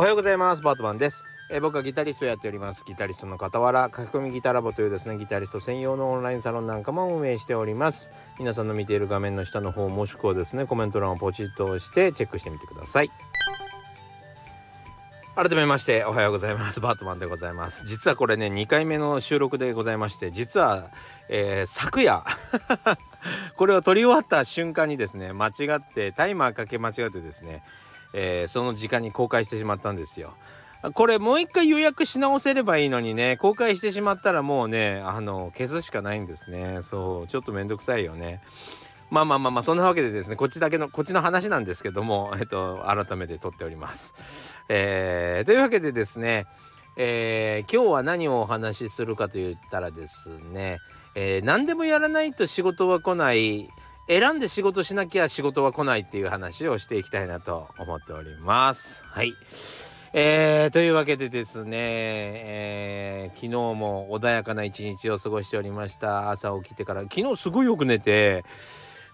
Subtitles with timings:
[0.00, 0.62] おはようございます。
[0.62, 2.86] バートマンです、えー僕はギタリストをやっております。
[2.86, 8.10] ギタリストの傍ら書き込みギタラボというですねギタリスト専用のオンラインサロンなんかも運営しております。
[8.38, 13.10] 皆さんの見ている画面の下の方もしくはですねコメント欄をポチッと押してチェックしてみてください。
[15.34, 16.80] 改めましておはようございます。
[16.80, 17.84] バートマンでございます。
[17.86, 20.88] 実はこれね2回目の収録でございまして実は、
[21.28, 22.24] えー昨夜
[23.54, 27.62] これを撮り終わった瞬間にですね間違ってタイマーかけ間違ってですね、
[28.12, 30.34] えーその時間に公開してしまったんですよ。
[30.94, 36.80] これもう一回予約し直せればいいのにね公開してしまったらもうねあの消すしかないんですね。
[36.80, 38.40] そうちょっとめんどくさいよね。
[39.10, 44.56] まあまあまあまあそんなわけでですねこっちだけのこっちの話なんですけどもえっと改めて撮っております。
[44.68, 46.46] えーというわけでですね、
[46.96, 50.78] えー今日は何をお話しするかと言ったらですね、
[51.14, 53.68] えー何でもやらないと仕事は来ない
[54.10, 59.04] 選んで仕事しなきゃ仕事は来ないっていう話をしていきたいなと思っております。
[59.06, 59.34] はい。
[60.12, 68.42] えーというわけでですね、えー昨日も穏やかな一日を過ごしておりました朝起きてから昨日すごいよく寝て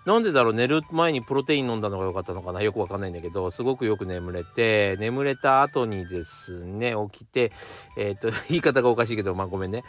[0.07, 7.53] なんでだろう寝る前にプロテイン飲んだのが良かったのかなよくわかんないんだけどすごくよく眠れて眠れた後にですね起きて
[7.99, 9.85] えっ、と言い方がおかしいけどまあごめんね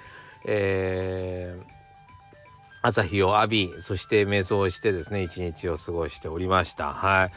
[0.46, 1.77] えー
[2.82, 7.32] 朝日を浴びそして瞑想をしてですね一日を過ごしておりましたはい。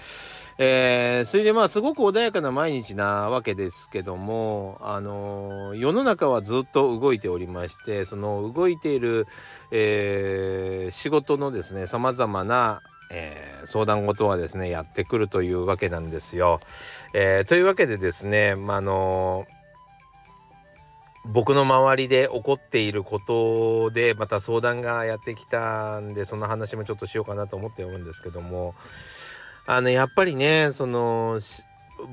[0.62, 9.26] えーそれでまあすごく穏やかな毎日なわけですけども、あのー世の中はずっと動いておりましてその動いている、
[9.70, 16.60] えー仕事のですねさまざまな、えー相談事はですねやってくるというわけなんですよ。
[17.14, 19.59] えーというわけでですね、まあのー
[21.24, 28.74] 僕の周りで起こっていることでまた相談がやってきたんでその話もちょっとしようかなと思っておるんですけども。
[29.66, 31.38] あのやっぱりねその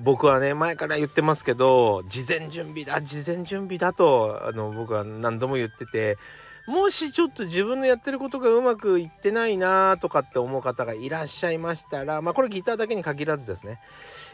[0.04, 6.18] 僕はね前から言ってますけど事前準備だ事前準備だとあの僕は何度も言ってて
[6.68, 13.80] もしちょっと自分のやってることがうまくいってないなとかって思う方がいらっしゃいましたらまあこれギターだけに限らずですね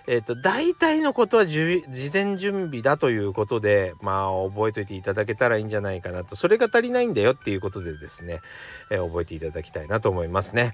[0.08, 8.42] えっ、と大体のことは事前準備だということでまあ覚えておいていただけたらいいんじゃないかなとそれが足りないんだよっていうことでですね、
[8.90, 10.74] えー覚えていただきたいなと思いますね。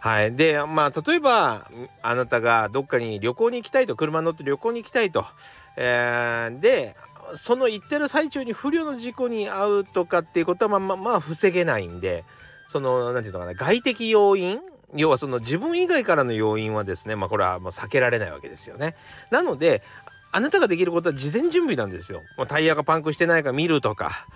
[0.00, 0.34] はい。
[0.34, 1.70] で、まあ、例えば、
[2.02, 5.24] あなたがどっかに旅行に行きたいと、車乗って旅行に行きたいと。
[5.76, 6.96] えーで、
[7.34, 12.24] その行ってる最中に不慮の事故に遭うとかっていうことは、まあ、まあ、防げないんで、
[12.66, 14.60] その、何て言うのかな、外的要因
[14.96, 18.94] 要はその自分以外からの要因はですね、まあこれはもう避けられないわけですよね。
[19.30, 19.82] なので、
[20.36, 22.24] あなたができることは事前準備なんですよ。
[22.36, 24.26] まあタイヤがパンクしてないか見るとか、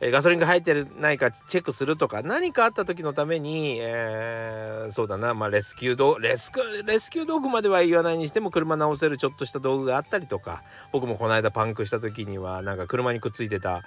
[0.00, 13.84] えーガソリンが入ってないかチェックするとか、何かあった時のために、えーそうだな、まあレスキュー道レスク、レスキュー道具までは言わないにしても車直せるちょっとした道具があったりとか、僕もこの間パンクした時にはなんか車にくっついてた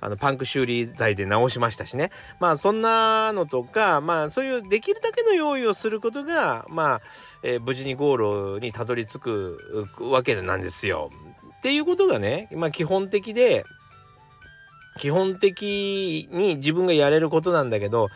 [0.00, 7.00] あのパンク修理剤で直しましたしねまあそんなのとかまあそういうできるだけの用意をすることがまあ、
[7.42, 9.58] えー無事にゴールにたどり着く
[10.00, 11.10] わけなんですよ。
[11.58, 13.64] っていうことがねまあ基本的で
[14.98, 18.08] 基本的に自分がやれることなんだけど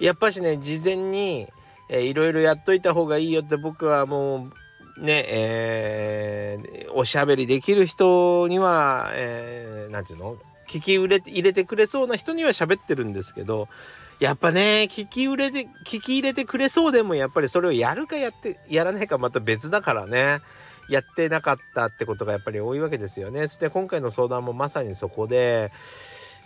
[0.00, 1.48] やっぱしね事前に、
[1.88, 4.48] えーいろいろやっといた方がいいよって僕はも
[4.98, 10.36] うねえーおしゃべりできる人には、えーていうの？
[10.78, 13.68] 聞き入れて入れてくれそうな人には喋ってるんですけど
[14.20, 20.40] やっぱね聞き入れて聞き入れてくれそうでもやっぱりそれをやるかやってやらないかまた別だからね。
[20.88, 23.46] やってなかったってことがやっぱり多いわけですよね。
[23.46, 25.70] そして今回の相談もまさにそこで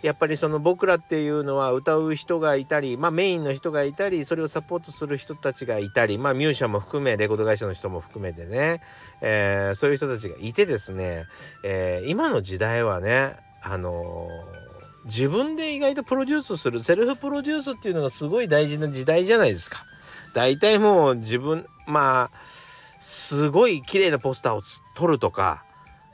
[0.03, 8.81] やっぱりその僕らっていうのは歌う人がいたり、まあ、メインの人がいたりそれをサポートする人たちがいたり、まあ、ミュージシャンも含めレコード会社の人も含めてね、
[9.21, 11.25] えーそういう人たちがいてですね、
[11.63, 14.67] えー今の時代はねあのー
[15.07, 19.85] 自分で意外とプロデュースするセルフプロデュースっていうのがすごい大事な時代じゃないですか。
[20.33, 22.37] 大体もう自分まあ
[22.99, 24.61] すごい綺麗なポスターを
[24.95, 25.63] 撮るとか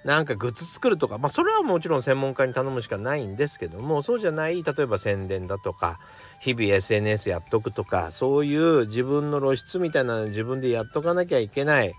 [0.06, 6.00] なんかグッズ作るとかまあそれはもちろん専門家に頼むしかないんですけどもそうじゃない例えば宣伝だとか
[6.40, 11.96] 日々 SNS やっとくとかそういう自分の露出みたいなの自分でやっとかなきゃいけない、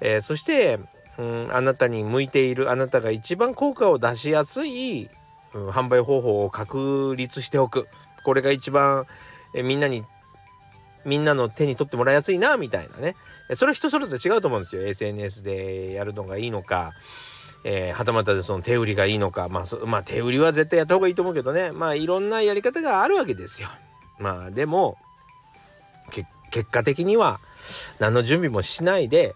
[0.00, 0.80] えーそして、
[1.18, 5.10] うん、あなたに向いているあなたが一番効果を出しやすい、
[5.54, 7.86] うん販売方法を確立しておく。
[8.24, 9.06] これが一番、
[9.54, 10.02] えみんなに
[11.04, 13.16] みんなの手に取ってもらいやすいなみたいなね。
[13.54, 14.82] それは人それぞれ違うと思うんですよ。
[14.82, 16.92] SNS でやるのがいいのか
[17.64, 19.48] えーはたまたでその手売りがいいのか。
[19.48, 21.72] まあそまあ手売りは絶対やった方がいいと思うけどね。
[21.72, 23.68] まあいろんなやり方があるわけですよ。
[24.18, 24.96] まあでも
[26.50, 27.40] 結果的には
[27.98, 29.34] 何の準備もしないで、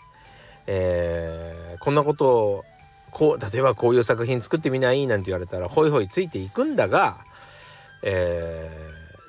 [0.67, 2.64] えーこんなことを
[3.11, 7.19] こう例えばこういう作品作ってみないなんて言われたらホイホイついていくんだが、
[8.02, 8.70] え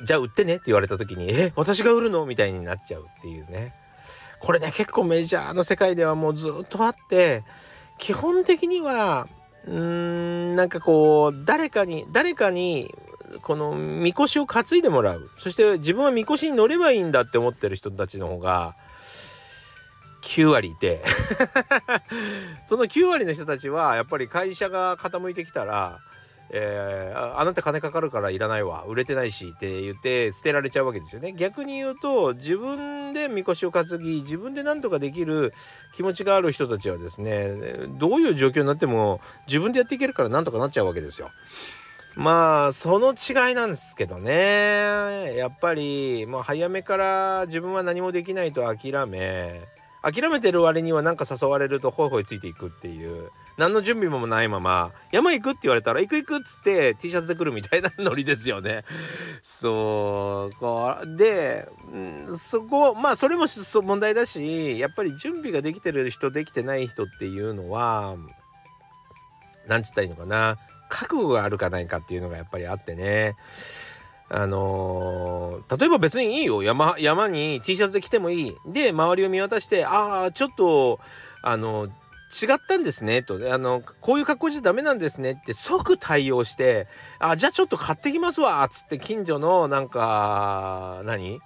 [0.01, 3.73] ー、じゃあ売ってねって言われた時に「え私が売るの?」みたいになっちゃうっていうね
[4.39, 7.43] これね結構メジャーの世界ではもうずっとあって
[7.97, 9.27] 基本的には
[9.65, 12.93] うーんなんかこう誰かに誰かに
[13.41, 18.75] このみこしを担いでもらうそして自分はみこしに乗ればいいんだって思ってる人たちの方が
[20.21, 21.03] 9割いて。
[22.65, 25.99] その9割の人たちはやっぱり会社が傾いてきたら
[26.49, 28.85] えー、あなた金かかるからいらないわ。
[28.87, 31.33] 売れてないしって言って捨てられちゃうわけですよね。
[31.33, 35.53] 逆に言うと自分でみこしを担ぎ自分で何とかできる
[35.93, 37.51] 気持ちがある人たちはですね
[37.99, 41.31] どういう状況になっても自分でやっていけるからなんとかなっちゃうわけですよ。
[42.15, 45.35] まあその違いなんですけどね。
[45.35, 49.67] やっぱりもう早めから自分は何もできないと諦め
[50.11, 58.85] 諦めてる割には何か誘われるとホイホイついていくっていう何の準備もないまま山行くって言われたら行く行くっつって T シャツで来るみたいなノリですよね。
[59.41, 61.97] そうこで、う
[62.31, 68.15] ん、そこまあそれも問題だしやっぱり準備ができてる人できてない人っていうのは
[69.67, 70.57] 何つったらいいのかな
[70.89, 73.35] 覚悟があるかないかっていうのがやっぱりあってね。
[74.29, 76.61] あのー、例えば別にいいよ。
[76.61, 78.55] 山山に T シャツで来てもいい。
[78.65, 80.99] で周りを見渡してああちょっと
[81.41, 83.23] あの違ったんですね。
[83.23, 83.39] と。
[83.53, 85.31] あのこういう格好じゃダメなんですね。
[85.31, 86.87] って即対応して
[87.19, 88.61] あじゃあちょっと買ってきますわ。
[88.65, 91.39] っつって近所のなんか何？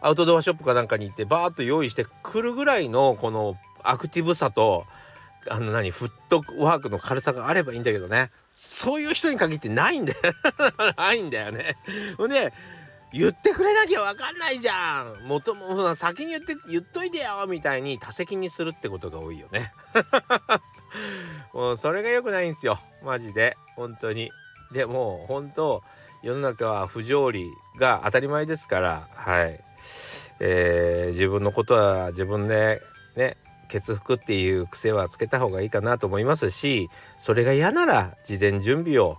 [0.00, 4.84] アウトドアショップかなんかに行ってバーッと用意してくるぐらいのこのアクティブさと
[5.48, 5.90] あの何？
[5.90, 8.30] フットワークの軽さがあればいいんだけどね。
[8.62, 10.18] そういう人に限ってないんだよ。
[10.94, 11.78] ないんだよね。
[12.18, 12.52] ほんで
[13.10, 15.26] 言ってくれなきゃ分かんないじゃん。
[15.26, 19.72] もとも先に言って言っといてよみたいに多責にするってことが多いよね。
[21.54, 22.78] もうそれが良くないんですよ。
[23.02, 23.56] マジで。
[23.76, 24.30] 本当に。
[24.72, 25.82] でも本当
[26.22, 29.08] 世の中は不条理が当たり前ですから。
[29.14, 29.58] はい。
[30.38, 32.82] えー、自分のことは自分で
[33.16, 33.38] ね
[33.70, 39.18] 血服っていう癖はつけた方がいいかなと思いますしそれが嫌なら事前準備を、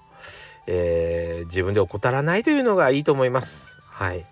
[0.68, 3.80] えー、自分で怠らないというのがいいと思います。
[3.89, 4.25] はい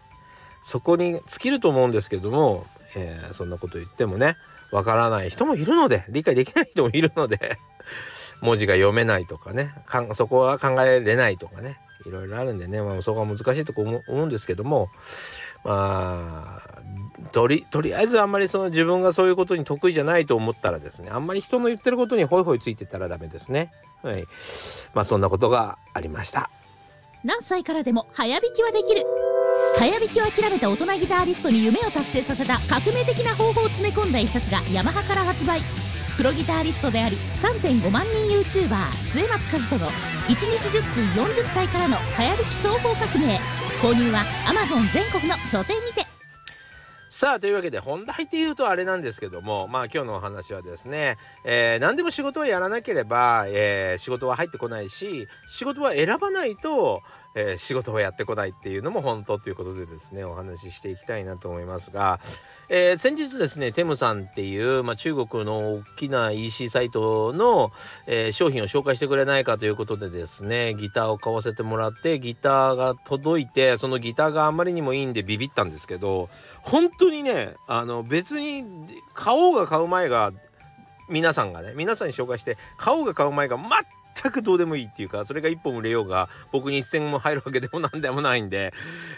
[0.62, 4.36] そこに尽きると思うんですけども、えー、そんなこと言ってもね
[4.71, 7.57] わからない人もいるので理解できない人もいるので
[8.42, 9.74] 文字が読めないとかね
[10.12, 14.89] そこは考えれないとかねいろいろあるんでね、まあ、そこは難しいとこ思うんですけども
[15.63, 16.79] まあ
[17.31, 23.71] とりとりあえずあんまりその自分がそういうことに得意じゃないと思ったらですねあんまり人の言ってることにホイホイついてたらダメですね。
[24.01, 24.25] はい。
[24.94, 26.50] まあそんなことがありました。
[27.23, 29.03] 何歳からでも早弾きはできる。
[29.77, 35.62] 早弾きを諦めた大人ギタリストに夢を達成させた革命的な方法を詰め込んだ一冊がヤマハから発売。
[36.15, 43.39] プロギタリストであり3.5万人 YouTuber 末松和人の1日10分40歳からの早弾き双方革命。
[43.81, 46.05] 購入は Amazon 全国の書店にて。
[47.07, 57.01] さあというわけで本題っていうとあれなんですけどもまあ今日のお話はですね、えー、何でも仕事をやらなければ、えー、仕事は入ってこないし仕事は選ばないと
[57.35, 62.19] えー、仕事をやってこないっていうのも本当ということでですねお話ししていきたいなと思いますが、
[62.69, 67.71] えー、先日ですねテムさんっていう、まあ、中国の大きな EC サイトの、
[68.07, 76.29] えー、商品を紹介してくれないかということでですねギターを買わせてもらってギターが届いてそのギターがあまりにもいいんでビビったんですけど
[76.62, 78.65] 本当にねあの別に
[79.13, 80.31] 買おうが買う前が
[81.09, 83.57] 皆さんがね皆さんに紹介して買おうが買う前が
[84.21, 88.73] 全くどうでもいいっていうかそれが1本売れようが僕に一銭も入るわけでも何でもないんで、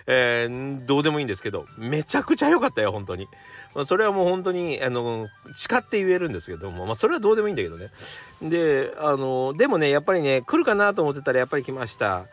[0.08, 3.28] えー、どうでもいいんですけどめちゃくちゃ良かったよ本当に
[3.74, 3.86] ま。
[3.86, 7.90] それはもう本当にあの誓って言えるんですけども、まあ、それはどうでもいいんだけどね。
[8.42, 12.26] であのでもねやっぱりね来るかなと思ってたらやっぱり来ました。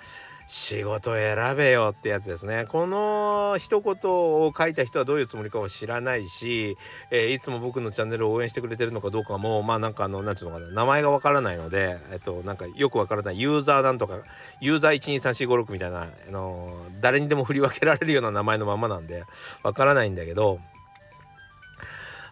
[0.50, 2.64] 仕事選べよってやつですね。
[2.70, 6.78] この一言を書いた人はどういうつもりかを知らないし、
[7.10, 14.20] えー、いつも僕のチャンネルを応援してくれてるのかどうかも、まあなんかあの、なんていうのかな、名前がわからないので、えっと、なんかよくわからないユーザーなんとか、
[14.62, 19.24] ユーザー123456みたいな、あの誰にでも振り分けられるような名前のままなんで、
[19.62, 20.60] わからないんだけど、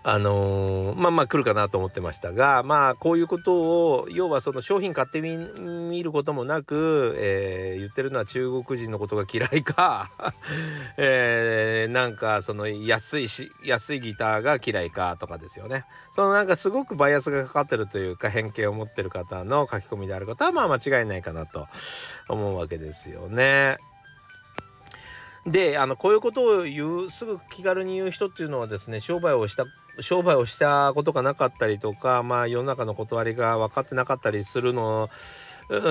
[0.09, 10.13] あのー、まあまあ来るかなと思ってましたがまあこういうことを要はその商品買ってみることもなく、えー、言ってるのは中国人のことが嫌いか、
[10.97, 21.67] えー、なんかその安いし安いギターが嫌いかとかですよねそのなんかすごくバイアスがかかってるというか偏見を持ってる方の書き込みであることはまあ間違いないかなと
[22.29, 23.77] 思うわけですよね。
[25.47, 29.65] であのこういうことを言うすぐ気軽に言う人っていうのはですね商売をした
[30.01, 35.09] 商売をしたことがなかったりとかまあ世の中の断りが分かってなかったりするの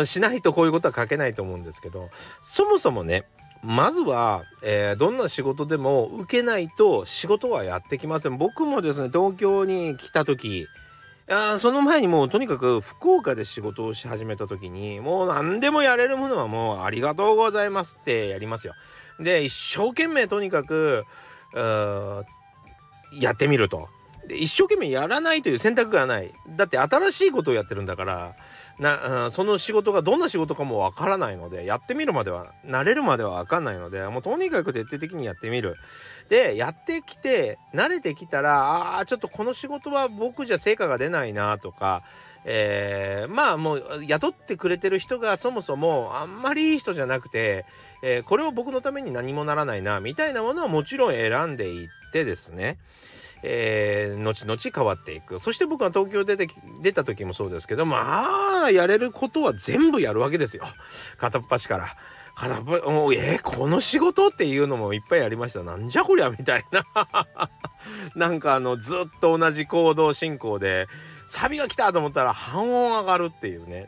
[0.06, 2.10] しないとこういうことは書けないと思うんですけど
[2.42, 3.26] そもそもね
[3.64, 10.68] まずは、えー、どんな仕事でも受けないと仕事はやってきません僕もですね東京に来た時
[11.28, 18.74] あその前にもうとにかく福岡で仕事をし始めた時にもう何でもやれるものはもうありがとうございますってやりますよ。
[19.20, 21.04] で一生懸命とにかく
[23.20, 23.90] やってみると。
[24.28, 26.34] で一生懸命やらないという選択がない。
[26.56, 28.36] だって新しいことをやってるんだから
[28.80, 35.76] な、その仕事がどんな仕事かもわからないのでやってみるまでは慣れるまではわかんないのでもうとにかく徹底的にやってみる。
[36.30, 42.02] でやってきて慣れてきたらあちょっとこの仕事は僕じゃ成果が出ないなとか、
[42.46, 47.66] えー、まあもう雇ってくれてる人がそもそもあんまりいい人じゃなくて、
[48.02, 52.80] えー、これは僕のために何もならないなみたいなものはもちろん選んでいってですね
[53.48, 55.38] えー、後々変わっていく。
[55.38, 56.48] そして僕が東京出て
[56.82, 60.64] 出た時もそうですけどまあやれることは全部やるわけですよ。
[61.18, 61.96] 片っ端から。
[62.36, 65.62] 片っ端もうえー、この仕事っていうのもいっぱいありました。
[65.62, 66.86] なんじゃこりゃみたいな。
[68.16, 70.88] なんかあのずっと同じ行動進行で
[71.28, 73.86] サビが来たと思ったら半音上がるっていうね。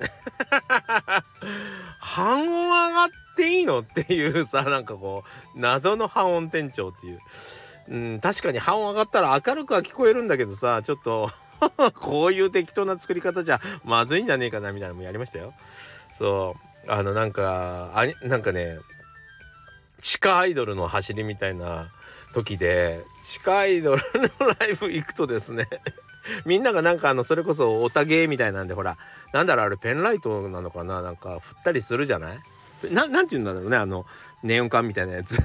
[1.99, 3.79] 半音上がっていいの？
[3.79, 5.23] っていうさなんかこ
[5.55, 7.19] う謎の半音店長っていう。
[7.89, 11.31] うん、確かに半音上がったら明るくは聞こえるんだけどさ、ちょっと
[11.95, 15.53] こういう適当な作り方じゃまずいんじゃねえかなみたいなのもやりましたよ。
[16.17, 16.91] そう。
[16.91, 18.77] あの、なんか、あなんかね、
[20.01, 21.89] 地下アイドルの走りみたいな
[22.33, 24.01] 時で、地下アイドル
[24.39, 25.67] のライブ行くとですね
[26.45, 28.97] みんながなんかあの、それこそオタゲーみたいなんで、ほら、
[29.33, 32.39] なんだろう、あれペンライトなのかななんか振ったりするじゃない？
[32.91, 34.05] ななんて言うんだろうね、あの、
[34.43, 35.37] ネオン管みたいなやつ。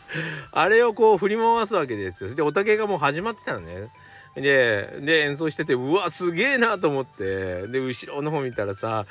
[0.52, 2.34] あれをこう振り回すわけですよ。
[2.34, 3.88] でおたけがもう始まってたのね。
[4.36, 7.66] でで演奏しててうわすげえなと思って。
[7.68, 9.06] で後ろの方見たらさ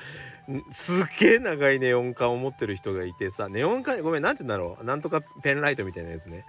[0.71, 4.83] すげえ長いネオン管を持ってる人がいてさネオン管ごめん何て言うんだろう。
[4.83, 6.45] なんとかペンライトみたいなやつね。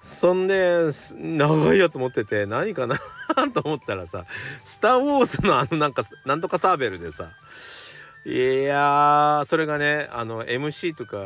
[0.00, 2.98] そんで長いやつ持ってて何かな？
[3.52, 4.24] と思ったらさ
[4.64, 7.30] 「スター・ウォーズ」のあのなんかなんとかサーベルでさ
[8.24, 11.18] いやそれがねあの MC とか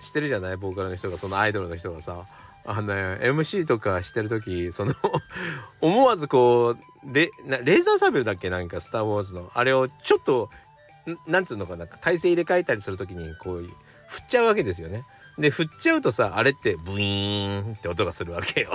[0.00, 0.56] してるじゃない？
[0.56, 2.24] ボーカルの人がそのアイドルの人がさ。
[2.70, 4.92] あの、ね、MC とかしてる時その
[5.80, 8.50] 思わずこうレレーザーサーベルだっけ？
[8.50, 10.50] なんか「スター・ウォーズの」あれをちょっと
[11.26, 11.86] なんつうのかな？
[11.86, 13.62] 体勢入れ替えたりする時にこう
[14.08, 15.04] 振っちゃうわけですよね。
[15.38, 18.72] で振っちゃうとさあれってブイーンって音がするわけよ。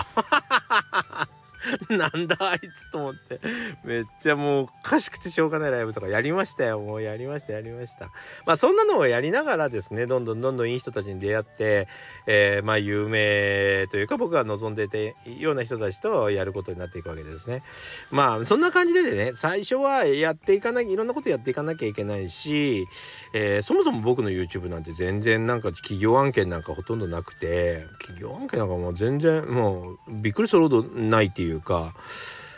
[1.89, 3.39] なんだあいつと思って。
[3.83, 6.79] めっちゃもうおかしくてしょうがないライブとかやりましたよ。
[6.79, 8.11] もうやりましたやりました。
[8.45, 11.87] まあそんなのをやりながらですねどんどんどんどんいい人たちに出会って、
[12.27, 17.63] えー、まあ有名というか僕が望んでてような人たちとやることになっていくわけですね。
[18.11, 22.87] まあそんな感じでね最初はやっていかなきゃいろんなことやっていかなきゃいけないし、
[23.33, 31.93] えー、そもそも僕の YouTube なんて全然なんか企業案件なんかほとんどなくて企業案件なんかもう全然もうびっくりするほどないっていういうか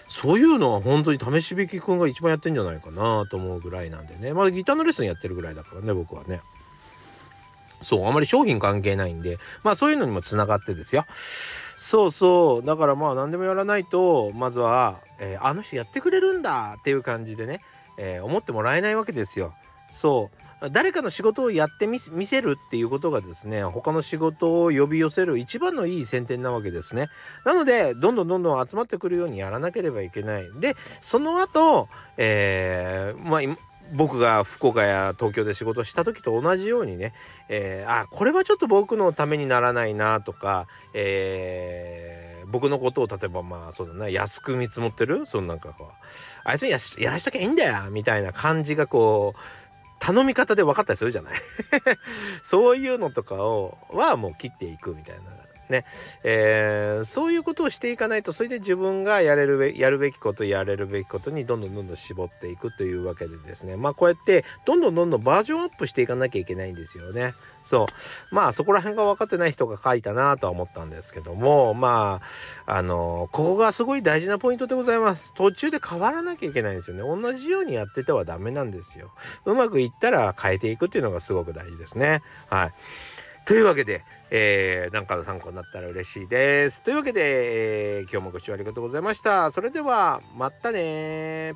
[0.08, 4.34] そういうのは本当に試し引きくんが一番やってんじゃないかなと思うぐらいなんでね。
[4.34, 6.42] まだギターのレッスンやってるぐらいだからね僕はね。
[7.82, 9.38] そうあまり商品関係ないんで。
[9.64, 11.06] まあそういうのにもつながってですよ。
[11.78, 12.66] そうそう。
[12.66, 17.62] だからまあ何でもやらないとまずは、えー、あの人やってくれるんだっていう感じでね、
[17.98, 19.54] えー、思ってもらえないわけですよ。
[19.92, 20.45] そう。
[20.72, 27.08] 誰かの仕事をやってみせるっていうことがですね他の仕事を呼び寄せる一番のいい先天なわけですね。
[27.46, 30.46] なのでどんどんどんどん集まってくるようにやらなければいけない。
[30.60, 33.42] でその後、えー、まあ
[33.94, 37.14] 僕が福岡や東京で仕事した時と同じようにね、
[37.50, 45.28] えー、あこれはちょっと僕のためにならないなとか、えー、僕のことを例えばまあそうだな安く見積もってる？
[45.28, 45.94] そのなんかこう
[46.46, 49.40] あいつにややらしときゃいいんだよみたいな感じがこう
[50.00, 51.42] 頼み方で分かったりするじゃない。
[52.44, 55.35] そういうのとかをはもう切っていくみたいな。
[55.69, 55.86] ね、
[56.24, 67.34] えー、そういうことをしていかないとそれで自分がやれるべやるべきことやれるべきことにどんどんどんどん絞っていくというわけでですねまあこうやってどんどんどんどんバージョンアップしていかなきゃいけないんですよね。
[67.63, 67.88] そ
[68.31, 72.22] うまあそこら辺が分かってない人が書いたなとは思ったんですけどもま
[72.65, 75.34] ああのここがすごい大事なポイントでございます。
[75.34, 77.01] 途中で変わらなきゃいけないんですよね。
[77.01, 79.12] 同じようにやっててはダメなんですよ。
[79.45, 82.22] うまくいったら変えていくっていうのがすごく大事ですね。
[82.50, 82.74] はい。
[83.45, 84.03] というわけで、
[84.38, 86.84] えー、なんかの参考になったら嬉しいです。
[86.84, 89.50] というわけで、えー、今日もご視聴ありがとうございました。
[89.50, 91.54] それでは、またね